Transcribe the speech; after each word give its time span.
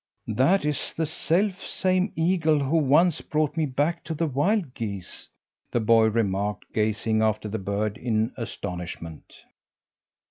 "That 0.33 0.65
is 0.65 0.95
the 0.97 1.05
self 1.05 1.61
same 1.61 2.11
eagle 2.15 2.57
who 2.57 2.77
once 2.77 3.21
brought 3.21 3.55
me 3.55 3.67
back 3.67 4.03
to 4.05 4.15
the 4.15 4.25
wild 4.25 4.73
geese," 4.73 5.29
the 5.71 5.79
boy 5.79 6.05
remarked, 6.07 6.65
gazing 6.73 7.21
after 7.21 7.47
the 7.47 7.59
bird 7.59 7.97
in 7.99 8.33
astonishment. 8.35 9.45